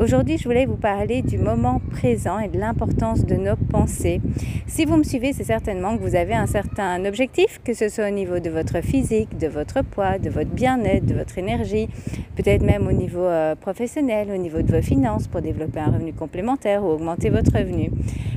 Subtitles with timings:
[0.00, 4.20] Aujourd'hui, je voulais vous parler du moment présent et de l'importance de nos pensées.
[4.68, 8.06] Si vous me suivez, c'est certainement que vous avez un certain objectif, que ce soit
[8.06, 11.88] au niveau de votre physique, de votre poids, de votre bien-être, de votre énergie,
[12.36, 16.12] peut-être même au niveau euh, professionnel, au niveau de vos finances pour développer un revenu
[16.12, 17.90] complémentaire ou augmenter votre revenu.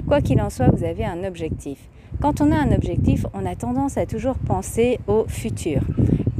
[0.07, 1.77] Quoi qu'il en soit, vous avez un objectif.
[2.21, 5.81] Quand on a un objectif, on a tendance à toujours penser au futur.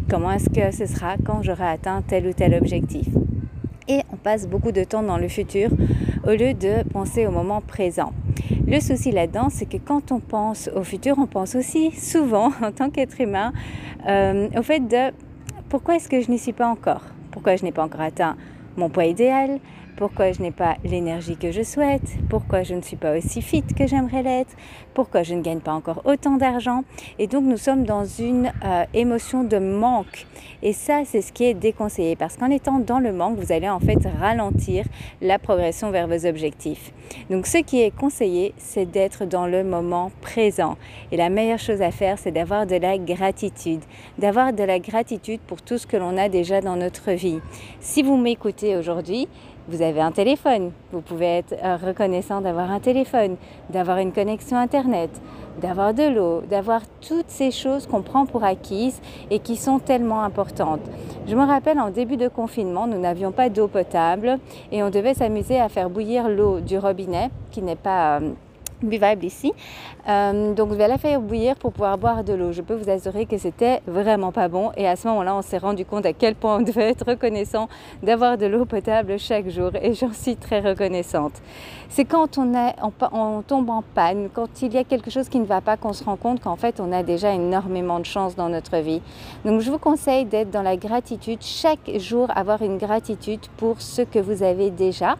[0.09, 3.05] Comment est-ce que ce sera quand j'aurai atteint tel ou tel objectif?
[3.91, 5.69] Et on passe beaucoup de temps dans le futur
[6.25, 8.13] au lieu de penser au moment présent.
[8.67, 12.71] Le souci là-dedans, c'est que quand on pense au futur, on pense aussi souvent, en
[12.71, 13.51] tant qu'être humain,
[14.07, 15.13] euh, au fait de
[15.67, 17.03] pourquoi est-ce que je n'y suis pas encore?
[17.31, 18.37] Pourquoi je n'ai pas encore atteint
[18.77, 19.59] mon poids idéal?
[19.97, 23.61] Pourquoi je n'ai pas l'énergie que je souhaite, pourquoi je ne suis pas aussi fit
[23.61, 24.55] que j'aimerais l'être,
[24.93, 26.83] pourquoi je ne gagne pas encore autant d'argent?
[27.19, 30.25] Et donc nous sommes dans une euh, émotion de manque.
[30.63, 33.69] Et ça, c'est ce qui est déconseillé parce qu'en étant dans le manque, vous allez
[33.69, 34.85] en fait ralentir
[35.21, 36.93] la progression vers vos objectifs.
[37.29, 40.77] Donc ce qui est conseillé, c'est d'être dans le moment présent.
[41.11, 43.81] Et la meilleure chose à faire, c'est d'avoir de la gratitude,
[44.19, 47.39] d'avoir de la gratitude pour tout ce que l'on a déjà dans notre vie.
[47.79, 49.27] Si vous m'écoutez aujourd'hui,
[49.67, 50.71] vous avez un téléphone.
[50.91, 53.37] Vous pouvez être euh, reconnaissant d'avoir un téléphone,
[53.69, 55.09] d'avoir une connexion Internet,
[55.61, 60.23] d'avoir de l'eau, d'avoir toutes ces choses qu'on prend pour acquises et qui sont tellement
[60.23, 60.81] importantes.
[61.27, 64.39] Je me rappelle en début de confinement, nous n'avions pas d'eau potable
[64.71, 68.19] et on devait s'amuser à faire bouillir l'eau du robinet qui n'est pas...
[68.19, 68.31] Euh,
[68.83, 69.53] buvable ici.
[70.07, 72.51] Euh, donc je vais la faire bouillir pour pouvoir boire de l'eau.
[72.51, 75.57] Je peux vous assurer que c'était vraiment pas bon et à ce moment-là on s'est
[75.57, 77.69] rendu compte à quel point on devait être reconnaissant
[78.01, 81.33] d'avoir de l'eau potable chaque jour et j'en suis très reconnaissante.
[81.89, 82.75] C'est quand on, est,
[83.11, 85.93] on, tombe en panne, quand il y a quelque chose qui ne va pas qu'on
[85.93, 89.01] se rend compte qu'en fait on a déjà énormément de chance dans notre vie.
[89.45, 94.01] Donc je vous conseille d'être dans la gratitude chaque jour, avoir une gratitude pour ce
[94.01, 95.17] que vous avez déjà.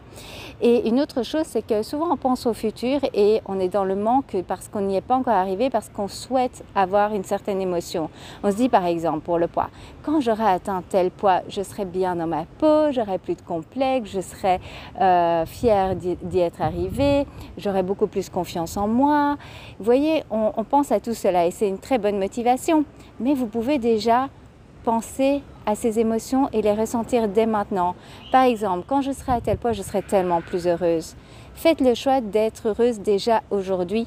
[0.60, 3.68] Et une autre chose c'est que souvent on pense au futur et on on est
[3.68, 7.24] dans le manque parce qu'on n'y est pas encore arrivé, parce qu'on souhaite avoir une
[7.24, 8.10] certaine émotion.
[8.42, 9.68] On se dit par exemple pour le poids,
[10.02, 14.10] quand j'aurai atteint tel poids, je serai bien dans ma peau, j'aurai plus de complexe,
[14.10, 14.60] je serai
[15.00, 17.26] euh, fière d'y être arrivé,
[17.58, 19.36] j'aurai beaucoup plus confiance en moi.
[19.78, 22.84] Vous voyez, on pense à tout cela et c'est une très bonne motivation.
[23.20, 24.28] Mais vous pouvez déjà
[24.84, 27.94] penser à ces émotions et les ressentir dès maintenant.
[28.30, 31.14] Par exemple, quand je serai à tel poids, je serai tellement plus heureuse.
[31.54, 34.06] Faites le choix d'être heureuse déjà aujourd'hui.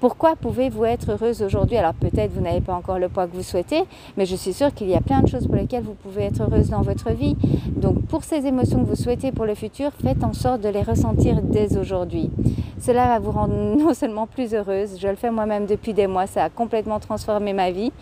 [0.00, 1.76] Pourquoi pouvez-vous être heureuse aujourd'hui?
[1.76, 3.84] Alors peut-être vous n'avez pas encore le poids que vous souhaitez,
[4.16, 6.42] mais je suis sûre qu'il y a plein de choses pour lesquelles vous pouvez être
[6.42, 7.36] heureuse dans votre vie.
[7.68, 10.82] Donc pour ces émotions que vous souhaitez pour le futur, faites en sorte de les
[10.82, 12.30] ressentir dès aujourd'hui.
[12.78, 16.26] Cela va vous rendre non seulement plus heureuse, je le fais moi-même depuis des mois,
[16.26, 17.92] ça a complètement transformé ma vie.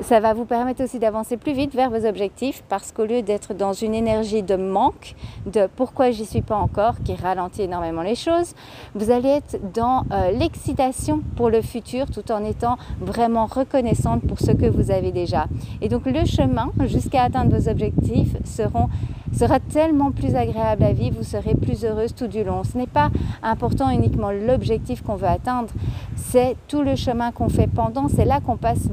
[0.00, 3.54] Ça va vous permettre aussi d'avancer plus vite vers vos objectifs parce qu'au lieu d'être
[3.54, 5.14] dans une énergie de manque,
[5.46, 8.54] de pourquoi j'y suis pas encore, qui ralentit énormément les choses,
[8.96, 10.93] vous allez être dans euh, l'excitation
[11.36, 15.46] pour le futur tout en étant vraiment reconnaissante pour ce que vous avez déjà.
[15.82, 21.24] Et donc le chemin jusqu'à atteindre vos objectifs sera tellement plus agréable à vivre, vous
[21.24, 22.62] serez plus heureuse tout du long.
[22.64, 23.10] Ce n'est pas
[23.42, 25.68] important uniquement l'objectif qu'on veut atteindre,
[26.16, 28.88] c'est tout le chemin qu'on fait pendant, c'est là qu'on passe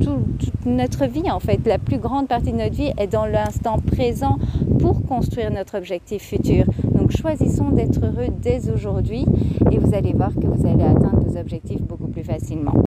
[0.00, 1.66] toute notre vie en fait.
[1.66, 4.38] La plus grande partie de notre vie est dans l'instant présent
[4.80, 6.64] pour construire notre objectif futur.
[7.06, 9.24] Donc choisissons d'être heureux dès aujourd'hui
[9.70, 12.85] et vous allez voir que vous allez atteindre vos objectifs beaucoup plus facilement.